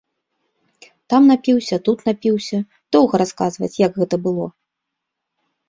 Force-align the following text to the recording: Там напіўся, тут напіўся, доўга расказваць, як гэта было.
Там 1.13 1.21
напіўся, 1.31 1.75
тут 1.91 1.97
напіўся, 2.09 2.57
доўга 2.97 3.15
расказваць, 3.25 3.73
як 3.85 3.91
гэта 4.03 4.15
было. 4.27 4.45